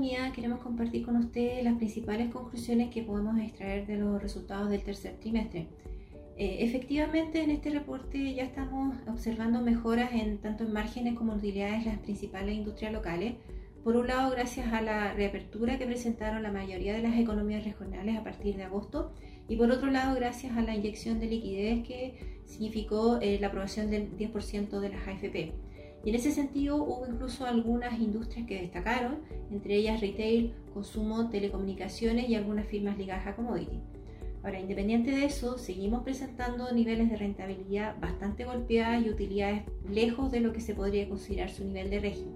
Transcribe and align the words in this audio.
día 0.00 0.32
queremos 0.34 0.60
compartir 0.60 1.04
con 1.04 1.16
ustedes 1.16 1.62
las 1.62 1.76
principales 1.76 2.32
conclusiones 2.32 2.90
que 2.90 3.02
podemos 3.02 3.38
extraer 3.38 3.86
de 3.86 3.98
los 3.98 4.20
resultados 4.22 4.70
del 4.70 4.82
tercer 4.82 5.16
trimestre. 5.20 5.66
Eh, 6.38 6.56
efectivamente, 6.60 7.42
en 7.42 7.50
este 7.50 7.68
reporte 7.68 8.32
ya 8.32 8.44
estamos 8.44 8.96
observando 9.06 9.60
mejoras 9.60 10.10
en 10.14 10.38
tanto 10.38 10.64
en 10.64 10.72
márgenes 10.72 11.18
como 11.18 11.32
en 11.32 11.38
utilidades 11.38 11.84
de 11.84 11.90
las 11.90 12.00
principales 12.00 12.54
industrias 12.54 12.94
locales. 12.94 13.34
Por 13.84 13.96
un 13.96 14.06
lado, 14.06 14.30
gracias 14.30 14.72
a 14.72 14.80
la 14.80 15.12
reapertura 15.12 15.78
que 15.78 15.84
presentaron 15.84 16.42
la 16.42 16.50
mayoría 16.50 16.94
de 16.94 17.02
las 17.02 17.18
economías 17.18 17.62
regionales 17.62 18.16
a 18.16 18.24
partir 18.24 18.56
de 18.56 18.62
agosto, 18.62 19.12
y 19.48 19.56
por 19.56 19.70
otro 19.70 19.90
lado, 19.90 20.14
gracias 20.14 20.56
a 20.56 20.62
la 20.62 20.74
inyección 20.74 21.20
de 21.20 21.26
liquidez 21.26 21.86
que 21.86 22.40
significó 22.46 23.18
eh, 23.20 23.38
la 23.38 23.48
aprobación 23.48 23.90
del 23.90 24.16
10% 24.16 24.80
de 24.80 24.88
las 24.88 25.06
AFP. 25.06 25.52
Y 26.04 26.10
en 26.10 26.14
ese 26.16 26.32
sentido 26.32 26.76
hubo 26.76 27.06
incluso 27.06 27.46
algunas 27.46 27.98
industrias 28.00 28.46
que 28.46 28.60
destacaron, 28.60 29.18
entre 29.50 29.76
ellas 29.76 30.00
retail, 30.00 30.52
consumo, 30.74 31.28
telecomunicaciones 31.30 32.28
y 32.28 32.34
algunas 32.34 32.66
firmas 32.66 32.98
ligadas 32.98 33.26
a 33.26 33.36
commodity. 33.36 33.80
Ahora, 34.42 34.58
independiente 34.58 35.12
de 35.12 35.24
eso, 35.24 35.56
seguimos 35.56 36.02
presentando 36.02 36.72
niveles 36.72 37.08
de 37.08 37.16
rentabilidad 37.16 37.98
bastante 38.00 38.44
golpeadas 38.44 39.06
y 39.06 39.10
utilidades 39.10 39.62
lejos 39.88 40.32
de 40.32 40.40
lo 40.40 40.52
que 40.52 40.60
se 40.60 40.74
podría 40.74 41.08
considerar 41.08 41.50
su 41.50 41.64
nivel 41.64 41.90
de 41.90 42.00
régimen. 42.00 42.34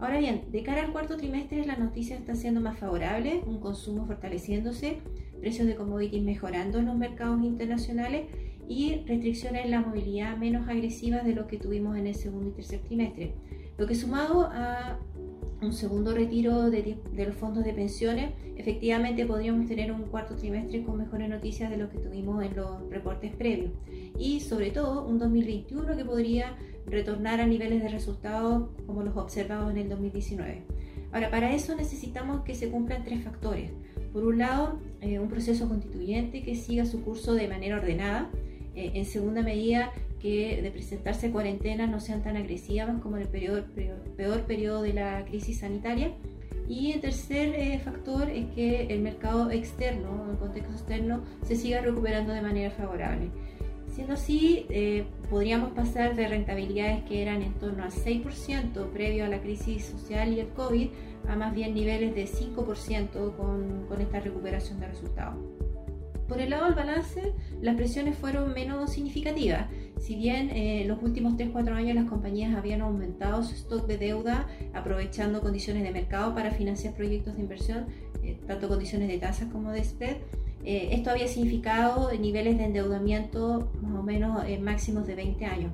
Ahora 0.00 0.18
bien, 0.18 0.42
de 0.52 0.62
cara 0.62 0.84
al 0.84 0.92
cuarto 0.92 1.16
trimestre 1.16 1.64
las 1.64 1.78
noticias 1.78 2.20
están 2.20 2.36
siendo 2.36 2.60
más 2.60 2.78
favorables, 2.78 3.42
un 3.46 3.58
consumo 3.58 4.06
fortaleciéndose, 4.06 4.98
precios 5.40 5.66
de 5.66 5.76
commodities 5.76 6.22
mejorando 6.22 6.78
en 6.78 6.86
los 6.86 6.96
mercados 6.96 7.42
internacionales 7.42 8.26
y 8.68 9.02
restricciones 9.06 9.64
en 9.64 9.70
la 9.70 9.80
movilidad 9.80 10.36
menos 10.36 10.68
agresivas 10.68 11.24
de 11.24 11.34
lo 11.34 11.46
que 11.46 11.56
tuvimos 11.56 11.96
en 11.96 12.06
el 12.06 12.14
segundo 12.14 12.50
y 12.50 12.52
tercer 12.52 12.80
trimestre. 12.80 13.34
Lo 13.78 13.86
que 13.86 13.94
sumado 13.94 14.48
a 14.52 14.98
un 15.60 15.72
segundo 15.72 16.14
retiro 16.14 16.70
de, 16.70 16.98
los 17.16 17.34
fondos 17.34 17.64
de 17.64 17.72
pensiones, 17.72 18.32
efectivamente 18.56 19.26
podríamos 19.26 19.66
tener 19.66 19.90
un 19.90 20.02
cuarto 20.02 20.36
trimestre 20.36 20.82
con 20.84 20.98
mejores 20.98 21.28
noticias 21.28 21.70
de 21.70 21.76
lo 21.76 21.88
que 21.88 21.98
tuvimos 21.98 22.44
en 22.44 22.54
los 22.56 22.88
reportes 22.90 23.34
previos. 23.34 23.72
Y 24.18 24.40
sobre 24.40 24.70
todo 24.70 25.06
un 25.06 25.18
2021 25.18 25.96
que 25.96 26.04
podría 26.04 26.56
retornar 26.86 27.40
a 27.40 27.46
niveles 27.46 27.82
de 27.82 27.88
resultados 27.88 28.68
como 28.86 29.02
los 29.02 29.16
observados 29.16 29.70
en 29.70 29.78
el 29.78 29.88
2019. 29.88 30.64
Ahora, 31.12 31.30
para 31.30 31.54
eso 31.54 31.74
necesitamos 31.74 32.42
que 32.42 32.54
se 32.54 32.70
cumplan 32.70 33.04
tres 33.04 33.24
factores. 33.24 33.70
Por 34.12 34.24
un 34.24 34.38
lado, 34.38 34.78
eh, 35.00 35.18
un 35.18 35.28
proceso 35.28 35.68
constituyente 35.68 36.42
que 36.42 36.54
siga 36.54 36.84
su 36.84 37.02
curso 37.02 37.34
de 37.34 37.48
manera 37.48 37.76
ordenada. 37.76 38.30
Eh, 38.78 38.92
en 38.94 39.04
segunda 39.06 39.42
medida, 39.42 39.92
que 40.20 40.62
de 40.62 40.70
presentarse 40.70 41.32
cuarentenas 41.32 41.90
no 41.90 41.98
sean 41.98 42.22
tan 42.22 42.36
agresivas 42.36 42.88
como 43.02 43.16
en 43.16 43.22
el 43.22 43.28
peor, 43.28 43.64
peor 44.16 44.42
periodo 44.42 44.82
de 44.82 44.92
la 44.92 45.24
crisis 45.24 45.58
sanitaria. 45.58 46.12
Y 46.68 46.92
el 46.92 47.00
tercer 47.00 47.56
eh, 47.56 47.80
factor 47.80 48.30
es 48.30 48.46
que 48.54 48.86
el 48.86 49.00
mercado 49.00 49.50
externo, 49.50 50.30
el 50.30 50.38
contexto 50.38 50.72
externo, 50.74 51.22
se 51.42 51.56
siga 51.56 51.80
recuperando 51.80 52.32
de 52.32 52.40
manera 52.40 52.70
favorable. 52.70 53.30
Siendo 53.92 54.14
así, 54.14 54.66
eh, 54.68 55.06
podríamos 55.28 55.72
pasar 55.72 56.14
de 56.14 56.28
rentabilidades 56.28 57.02
que 57.02 57.20
eran 57.20 57.42
en 57.42 57.54
torno 57.54 57.82
al 57.82 57.90
6% 57.90 58.92
previo 58.92 59.24
a 59.24 59.28
la 59.28 59.40
crisis 59.40 59.86
social 59.86 60.32
y 60.32 60.38
el 60.38 60.48
COVID 60.50 60.88
a 61.28 61.34
más 61.34 61.52
bien 61.52 61.74
niveles 61.74 62.14
de 62.14 62.26
5% 62.26 63.36
con, 63.36 63.86
con 63.88 64.00
esta 64.00 64.20
recuperación 64.20 64.78
de 64.78 64.86
resultados. 64.86 65.67
Por 66.28 66.42
el 66.42 66.50
lado 66.50 66.66
del 66.66 66.74
balance, 66.74 67.32
las 67.62 67.74
presiones 67.76 68.16
fueron 68.16 68.52
menos 68.52 68.92
significativas. 68.92 69.64
Si 69.98 70.14
bien 70.14 70.50
en 70.50 70.82
eh, 70.82 70.84
los 70.86 71.02
últimos 71.02 71.34
3-4 71.34 71.72
años 71.72 71.94
las 71.94 72.04
compañías 72.04 72.54
habían 72.54 72.82
aumentado 72.82 73.42
su 73.42 73.54
stock 73.54 73.86
de 73.86 73.96
deuda 73.96 74.46
aprovechando 74.74 75.40
condiciones 75.40 75.82
de 75.82 75.90
mercado 75.90 76.34
para 76.34 76.50
financiar 76.50 76.94
proyectos 76.94 77.36
de 77.36 77.42
inversión, 77.42 77.86
eh, 78.22 78.38
tanto 78.46 78.68
condiciones 78.68 79.08
de 79.08 79.18
tasas 79.18 79.50
como 79.50 79.72
de 79.72 79.82
spread, 79.82 80.18
eh, 80.64 80.90
esto 80.92 81.10
había 81.10 81.28
significado 81.28 82.12
niveles 82.12 82.58
de 82.58 82.64
endeudamiento 82.64 83.72
más 83.80 83.94
o 83.94 84.02
menos 84.02 84.44
máximos 84.60 85.06
de 85.06 85.14
20 85.14 85.46
años. 85.46 85.72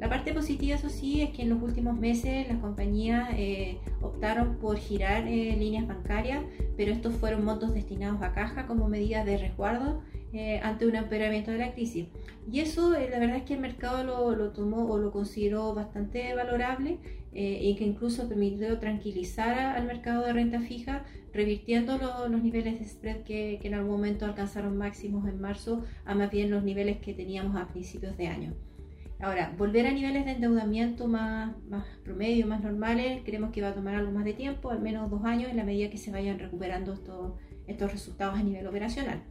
La 0.00 0.08
parte 0.08 0.32
positiva, 0.32 0.76
eso 0.76 0.88
sí, 0.88 1.20
es 1.20 1.28
que 1.28 1.42
en 1.42 1.50
los 1.50 1.62
últimos 1.62 1.94
meses 1.94 2.48
las 2.48 2.56
compañías 2.56 3.28
eh, 3.36 3.76
optaron 4.00 4.56
por 4.56 4.78
girar 4.78 5.28
eh, 5.28 5.54
líneas 5.58 5.86
bancarias, 5.86 6.42
pero 6.74 6.90
estos 6.90 7.12
fueron 7.16 7.44
montos 7.44 7.74
destinados 7.74 8.22
a 8.22 8.32
caja 8.32 8.66
como 8.66 8.88
medida 8.88 9.26
de 9.26 9.36
resguardo 9.36 10.02
eh, 10.32 10.58
ante 10.62 10.86
un 10.86 10.96
empeoramiento 10.96 11.50
de 11.50 11.58
la 11.58 11.74
crisis. 11.74 12.06
Y 12.50 12.60
eso, 12.60 12.92
la 12.92 13.18
verdad 13.18 13.36
es 13.36 13.42
que 13.42 13.52
el 13.52 13.60
mercado 13.60 14.02
lo, 14.34 14.52
tomó 14.52 14.90
o 14.90 14.96
lo 14.96 15.12
consideró 15.12 15.74
bastante 15.74 16.34
valorable 16.34 16.98
y 17.32 17.76
que 17.76 17.84
incluso 17.84 18.28
permitió 18.28 18.78
tranquilizar 18.80 19.76
al 19.76 19.86
mercado 19.86 20.24
de 20.24 20.32
renta 20.32 20.60
fija, 20.60 21.04
revirtiendo 21.32 21.98
los 22.28 22.42
niveles 22.42 22.80
de 22.80 22.86
spread 22.86 23.22
que, 23.22 23.58
que 23.60 23.68
en 23.68 23.74
algún 23.74 23.92
momento 23.92 24.24
alcanzaron 24.24 24.76
máximos 24.78 25.28
en 25.28 25.40
marzo 25.40 25.84
a 26.06 26.14
más 26.14 26.30
bien 26.30 26.50
los 26.50 26.64
niveles 26.64 26.96
que 26.98 27.12
teníamos 27.12 27.54
a 27.54 27.68
principios 27.68 28.16
de 28.16 28.26
año. 28.28 28.54
Ahora, 29.22 29.52
volver 29.58 29.86
a 29.86 29.92
niveles 29.92 30.24
de 30.24 30.32
endeudamiento 30.32 31.06
más, 31.06 31.54
más 31.68 31.84
promedio, 32.02 32.46
más 32.46 32.62
normales, 32.62 33.20
creemos 33.24 33.50
que 33.50 33.60
va 33.60 33.68
a 33.68 33.74
tomar 33.74 33.94
algo 33.94 34.12
más 34.12 34.24
de 34.24 34.32
tiempo, 34.32 34.70
al 34.70 34.80
menos 34.80 35.10
dos 35.10 35.24
años, 35.24 35.50
en 35.50 35.58
la 35.58 35.64
medida 35.64 35.90
que 35.90 35.98
se 35.98 36.10
vayan 36.10 36.38
recuperando 36.38 36.94
estos, 36.94 37.34
estos 37.66 37.92
resultados 37.92 38.38
a 38.38 38.42
nivel 38.42 38.66
operacional. 38.66 39.22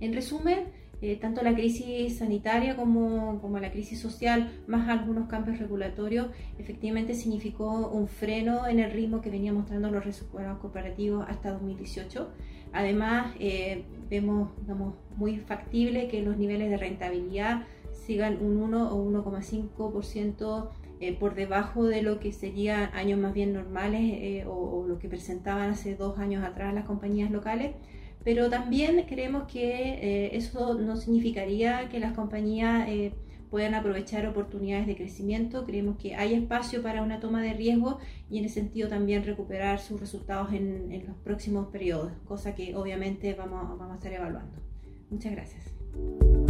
En 0.00 0.12
resumen, 0.12 0.66
eh, 1.00 1.16
tanto 1.16 1.42
la 1.42 1.54
crisis 1.54 2.18
sanitaria 2.18 2.76
como, 2.76 3.40
como, 3.40 3.58
la 3.60 3.70
crisis 3.70 3.98
social, 3.98 4.52
más 4.66 4.88
algunos 4.90 5.26
cambios 5.28 5.58
regulatorios, 5.58 6.28
efectivamente 6.58 7.14
significó 7.14 7.88
un 7.88 8.08
freno 8.08 8.66
en 8.66 8.78
el 8.78 8.90
ritmo 8.90 9.22
que 9.22 9.30
venía 9.30 9.54
mostrando 9.54 9.90
los 9.90 10.04
resultados 10.04 10.58
cooperativos 10.58 11.24
hasta 11.28 11.52
2018. 11.52 12.28
Además, 12.72 13.32
eh, 13.40 13.84
vemos 14.10 14.50
digamos, 14.60 14.94
muy 15.16 15.38
factible 15.38 16.08
que 16.08 16.22
los 16.22 16.36
niveles 16.36 16.68
de 16.68 16.76
rentabilidad 16.76 17.62
sigan 18.08 18.38
un 18.40 18.56
1 18.62 18.90
o 18.90 19.04
1,5% 19.04 20.70
eh, 21.00 21.12
por 21.12 21.34
debajo 21.34 21.84
de 21.84 22.00
lo 22.00 22.20
que 22.20 22.32
serían 22.32 22.88
años 22.94 23.20
más 23.20 23.34
bien 23.34 23.52
normales 23.52 24.00
eh, 24.02 24.44
o, 24.48 24.86
lo 24.88 24.98
que 24.98 25.10
presentaban 25.10 25.68
hace 25.68 25.94
dos 25.94 26.18
años 26.18 26.42
atrás 26.42 26.72
las 26.72 26.86
compañías 26.86 27.30
locales. 27.30 27.74
Pero 28.24 28.48
también 28.48 29.04
creemos 29.06 29.42
que 29.52 29.68
eh, 30.00 30.36
eso 30.36 30.72
no 30.74 30.96
significaría 30.96 31.90
que 31.90 32.00
las 32.00 32.14
compañías 32.14 32.88
puedan 33.50 33.74
aprovechar 33.74 34.26
oportunidades 34.26 34.86
de 34.86 34.96
crecimiento. 34.96 35.66
Creemos 35.66 35.98
que 35.98 36.14
hay 36.14 36.32
espacio 36.32 36.82
para 36.82 37.02
una 37.02 37.20
toma 37.20 37.42
de 37.42 37.52
riesgo 37.52 37.98
y 38.30 38.38
en 38.38 38.46
ese 38.46 38.60
sentido 38.60 38.88
también 38.88 39.22
recuperar 39.24 39.80
sus 39.80 40.00
resultados 40.00 40.54
en, 40.54 41.04
los 41.06 41.16
próximos 41.18 41.66
periodos, 41.68 42.12
cosa 42.24 42.54
que 42.54 42.74
obviamente 42.74 43.34
vamos, 43.34 43.68
vamos 43.78 43.92
a 43.92 43.96
estar 43.96 44.12
evaluando. 44.12 44.58
Muchas 45.10 45.32
gracias. 45.32 46.47